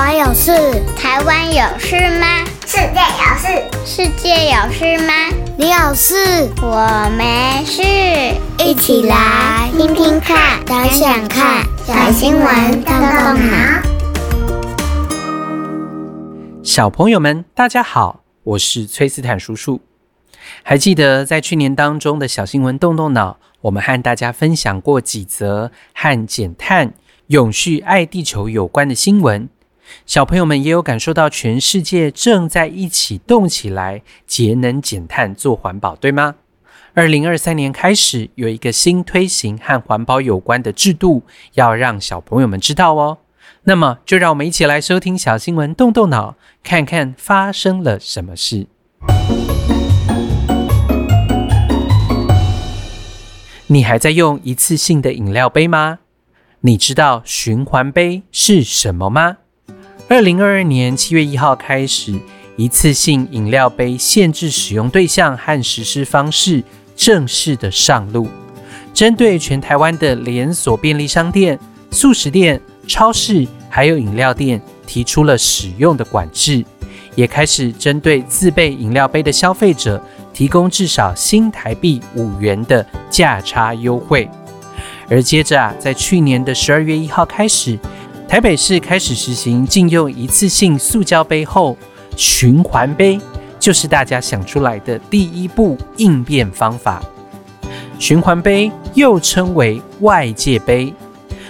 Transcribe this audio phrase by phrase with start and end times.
[0.00, 0.50] 湾有事？
[0.96, 2.26] 台湾有事吗？
[2.66, 3.46] 世界有事？
[3.84, 5.12] 世界有事吗？
[5.58, 6.48] 你有事？
[6.62, 7.82] 我没事。
[8.64, 13.82] 一起来听听看，想想看，小新闻动动脑。
[16.62, 19.82] 小朋友们，大家好，我是崔斯坦叔叔。
[20.62, 26.94] 还记得在去年当中的小新闻动动脑，我们和大家分享过几则和减碳、
[27.26, 29.46] 永续、爱地球有关的新闻。
[30.06, 36.36] 小朋友们也有感受到全世界正在一起动起来，节能减碳做环保，对吗？
[36.94, 41.22] 二零二三年开始有一个新推行和环保有关的制度，
[41.54, 43.18] 要让小朋友们知道哦。
[43.64, 48.66] 那么就让我们一起来收听小新闻，动动脑，看看发生了什么事。
[53.68, 56.00] 你还在用一次性的饮料杯吗？
[56.62, 59.36] 你知道循环杯是什么吗？
[60.10, 62.12] 二零二二年七月一号开始，
[62.56, 66.64] 一次性饮料杯限制使用对象和实施方式
[66.96, 68.26] 正式的上路，
[68.92, 71.56] 针对全台湾的连锁便利商店、
[71.92, 76.64] 速食店、超市还有饮料店提出了使用的管制，
[77.14, 80.02] 也开始针对自备饮料杯的消费者。
[80.32, 84.28] 提供至少新台币五元的价差优惠，
[85.08, 87.78] 而接着啊，在去年的十二月一号开始，
[88.30, 91.76] 台北市开始实行禁用一次性塑胶杯后，
[92.16, 93.20] 循环杯
[93.58, 97.02] 就是大家想出来的第一步应变方法。
[97.98, 100.94] 循环杯又称为外界杯，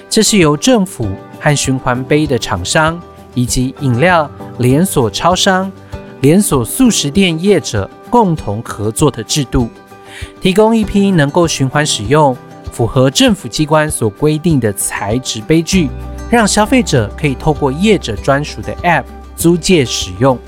[0.08, 1.06] 这是由政府
[1.38, 2.98] 和循环杯的厂商
[3.34, 5.70] 以及饮料连锁超商、
[6.22, 7.88] 连锁速食店业者。
[8.08, 9.68] 共同合作的制度，
[10.40, 12.36] 提供一批能够循环使用、
[12.72, 15.88] 符合政府机关所规定的材质杯具，
[16.30, 19.04] 让消费者可以透过业者专属的 App
[19.36, 20.38] 租借使用。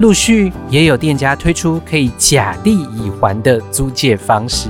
[0.00, 4.68] 陆续也有店家推出可以假地已还的租借方式。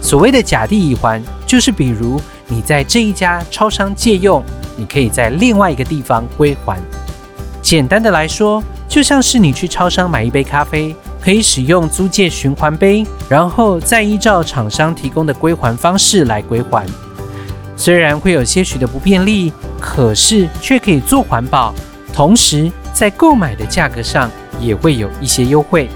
[0.00, 4.42] 所谓的假地已还，就是比如你在这一家超商借用，
[4.76, 6.78] 你可以在另外一个地方归还。
[7.60, 10.94] 简单的来说，就像是你去超商买一杯咖啡。
[11.22, 16.86] 可以使用租借循环杯，然后再依照厂商提供的归还方式来归还。
[17.80, 21.74] 虽然会有些许的不便利，可是却可以做环保，
[22.12, 24.30] 同时在购买的价格上
[24.60, 25.88] 也会有一些优惠。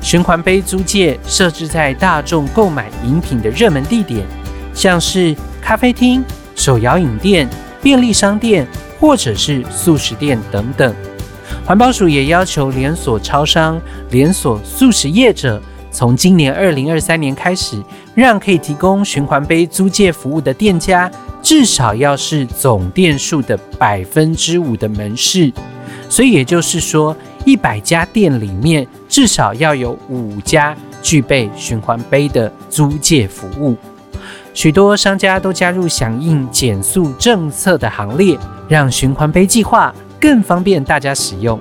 [0.00, 4.26] 循环杯租借设置在大众购买饮品的热门地点，
[4.74, 5.32] 像是
[5.62, 6.20] 咖啡厅、
[6.56, 7.48] 手摇饮店、
[7.80, 8.66] 便利商店
[8.98, 10.92] 或者是速食店等等。
[11.64, 13.80] 环保署也要求连锁超商、
[14.10, 15.62] 连锁素食业者，
[15.92, 17.80] 从今年二零二三年开始，
[18.14, 21.10] 让可以提供循环杯租借服务的店家，
[21.42, 25.52] 至少要是总店数的百分之五的门市。
[26.08, 33.76] 所以也就是说，一百家店里面至少要有五家具备循环杯的租借服务。
[34.52, 38.36] 许多商家都加入响应减塑政策的行列，
[38.68, 39.94] 让循环杯计划。
[40.20, 41.58] 更方便大家使用，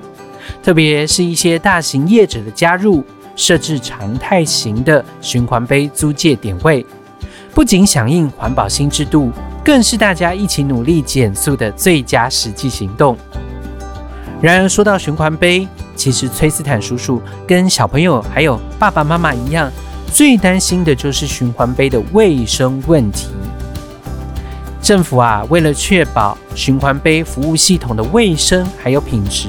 [0.61, 3.01] 特别是一些大型业者的加入，
[3.39, 6.85] 设置常态型的循环杯租借点位，
[7.53, 9.31] 不仅响应环保新制度，
[9.63, 13.17] 更是大家一起努力减塑的最佳实际行动。
[14.41, 19.71] 然而，说到循环杯，其实崔斯坦叔叔跟小朋友还有爸爸妈妈一样，
[20.11, 23.29] 最担心的就是循环杯的卫生问题。
[24.81, 29.47] 政府啊，为了确保循环杯服务系统的卫生还有品质，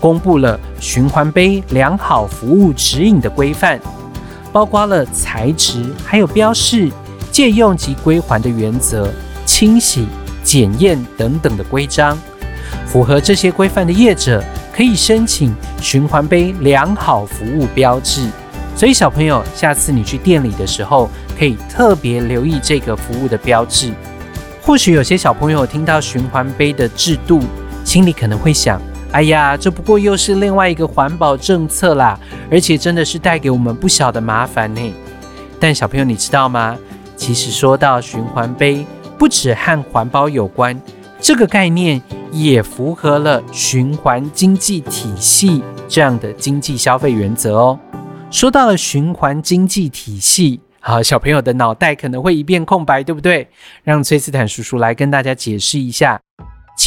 [0.00, 3.80] 公布了循环杯良好服务指引的规范，
[4.52, 6.90] 包括了材质、还有标示、
[7.30, 9.12] 借用及归还的原则、
[9.44, 10.06] 清洗、
[10.42, 12.16] 检验等等的规章。
[12.86, 14.42] 符合这些规范的业者
[14.72, 18.28] 可以申请循环杯良好服务标志。
[18.76, 23.92] 所以小朋友，下次你去店里的时候，可以特别留意这个服务的标志。
[24.62, 27.42] 或许有些小朋友听到循环杯的制度，
[27.84, 28.80] 心里可能会想
[29.12, 32.18] ：“哎呀，这不过又是另外一个环保政策啦，
[32.50, 34.94] 而且真的是带给我们不小的麻烦呢。”
[35.58, 36.78] 但小朋友，你知道吗？
[37.16, 38.86] 其实说到循环杯，
[39.18, 40.80] 不止和环保有关，
[41.20, 42.00] 这个概念
[42.30, 47.80] 也符合了循环经济体系这样的经济消费原则哦。
[48.30, 50.60] 说到了循环经济体系。
[50.80, 53.48] 好，小朋友的脑袋可能会一片空白，对不对？
[53.82, 56.20] 让崔斯坦叔叔来跟大家解释一下。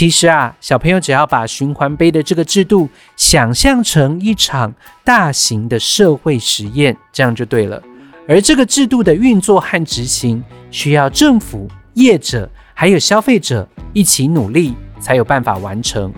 [0.02, 7.80] 其实啊，小朋友只要把循环杯的这个制度想象成一场大型的社会实验，这样就对了。
[8.28, 16.12] 而这个制度的运作和执行，需要政府、业者还有消费者一起努力，才有办法完成。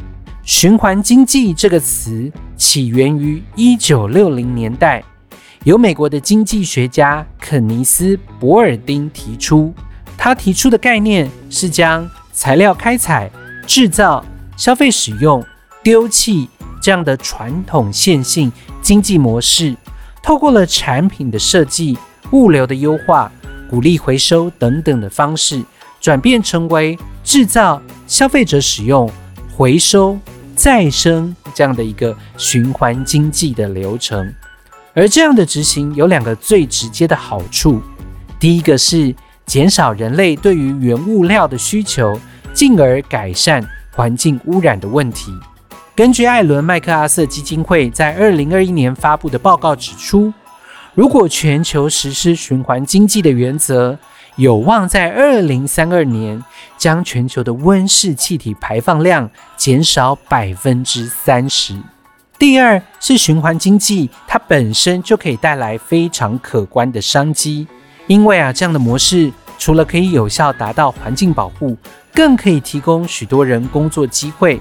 [0.44, 5.04] 循环经济这个词起源于一九六零年代，
[5.66, 9.74] 由美国的经济学家肯尼斯·伯尔丁提出。
[10.18, 13.30] 他提出的概念是将材料开采、
[13.66, 14.24] 制造、
[14.56, 15.46] 消费使用、
[15.82, 16.50] 丢弃
[16.82, 18.52] 这样的传统线性
[18.82, 19.76] 经济模式，
[20.22, 21.98] 透过了产品的设计、
[22.32, 23.32] 物流的优化、
[23.70, 25.64] 鼓励回收等等的方式，
[26.00, 29.10] 转变成为制造、消费者使用、
[29.56, 30.18] 回收。
[30.56, 34.32] 再生这样的一个循环经济的流程，
[34.94, 37.82] 而这样的执行有两个最直接的好处。
[38.40, 39.16] 第一个是
[39.48, 42.20] 减少人类对于原物料的需求，
[42.54, 45.34] 进而改善环境污染的问题。
[45.96, 50.34] 根据艾伦麦克阿瑟基金会在二零二一年发布的报告指出，
[50.94, 53.98] 如果全球实施循环经济的原则，
[54.36, 56.44] 有望在二零三二年
[56.78, 61.76] 将全球的温室气体排放量减少百分之三十。
[62.40, 67.68] 第二是循环经济，它本身就可以带来非常可观的商机，
[68.08, 71.78] 因为啊，这样的模式除了可以有效达到环境保护，
[72.14, 74.60] 更可以提供许多人工作机会。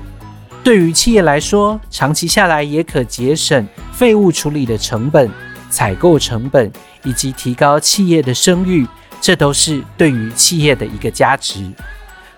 [0.64, 5.30] 对于企业来说，长期下来也可节省废物处理的成本、
[5.68, 6.70] 采购成本，
[7.04, 8.86] 以及提高企业的声誉。
[9.20, 11.64] 这都是对于企业的一个价值，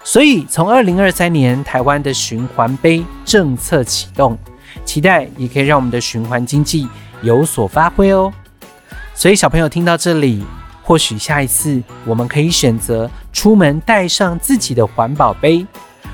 [0.03, 4.37] 所以从二零二三年台湾的循环杯政策启动，
[4.85, 6.87] 期待也可以让我们的循环经济
[7.23, 8.31] 有所发挥哦。
[9.15, 10.45] 所以小朋友听到这里，
[10.83, 15.67] 或许下一次我们可以选择出门带上自己的环保杯，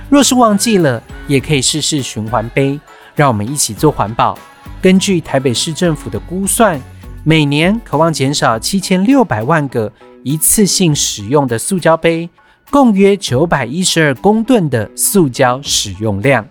[0.08, 2.80] 若是忘记了，也可以试试循环杯，
[3.14, 4.36] 让我们一起做环保。
[4.82, 6.80] 根据台北市政府的估算，
[7.22, 9.92] 每年可望减少七千六百万个。
[10.22, 12.28] 一次性使用的塑胶杯，
[12.70, 16.46] 共约九百一十二公吨的塑胶使用量。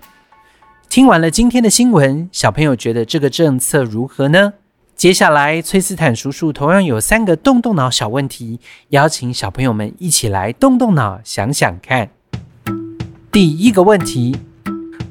[0.89, 4.54] 听完了今天的新闻，小朋友觉得这个政策如何呢？
[5.00, 8.60] 接下来，崔斯坦叔叔同样有三个动动脑小问题，
[8.90, 12.10] 邀请小朋友们一起来动动脑，想想看。
[13.31, 14.36] 第一个问题，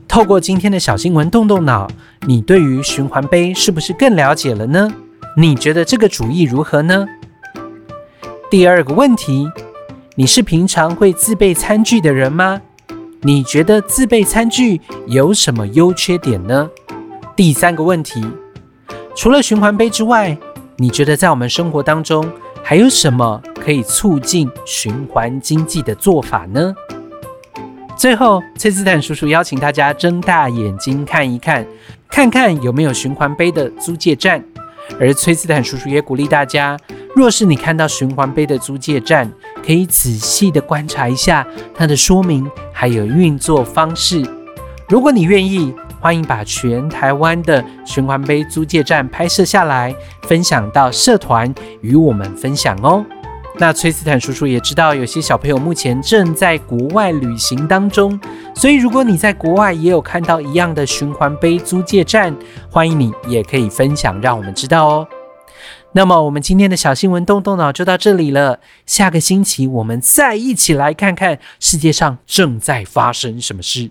[0.06, 1.88] 透过今天的小新闻动动脑，
[2.26, 4.92] 你对于循环杯是不是更了解了呢？
[5.38, 7.06] 你觉得这个主意如何呢？
[8.50, 9.48] 第二个问题，
[10.16, 12.60] 你是平常会自备餐具的人吗？
[13.22, 16.68] 你觉得自备餐具有什么优缺点呢？
[17.34, 18.22] 第三个问题，
[19.18, 20.38] 除了循环杯之外，
[20.76, 22.24] 你觉得在我们生活当中
[22.62, 26.72] 还有什么可以促进循环经济的做法呢？
[27.96, 31.66] 最后，崔斯坦叔叔邀请大家睁大眼睛看一看，
[32.08, 34.40] 看看有没有循环杯的租借站。
[35.00, 36.78] 而崔斯坦叔叔也鼓励大家。
[37.16, 39.28] 若是你看到循环杯的租借站，
[39.66, 41.44] 可以仔细地观察一下
[41.74, 44.24] 它的说明，还有运作方式。
[44.88, 53.04] 如果你愿意，欢迎把全台湾的循环杯租借站拍摄下来，分享到社团与我们分享哦。
[53.60, 58.18] 那崔斯坦叔叔也知道，有些小朋友目前正在国外旅行当中，
[58.54, 62.32] 所以如果你在国外也有看到一样的循环杯租借站，
[62.70, 65.08] 欢迎你也可以分享，让我们知道哦。
[65.90, 68.60] 那么，我们今天的小新闻动动脑就到这里了。
[68.86, 73.90] 下个星期，我们再一起来看看世界上正在发生什么事。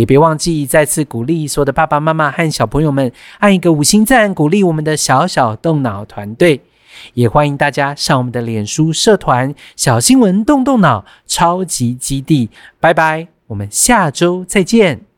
[0.00, 6.62] 也别忘记再次鼓励所有的爸爸妈妈和小朋友们按一个五星赞，鼓励我们的小小动脑团队。
[7.12, 12.48] 也欢迎大家上我们的脸书社团“小新闻动动脑超级基地”。
[12.80, 15.09] 拜拜，我们下周再见。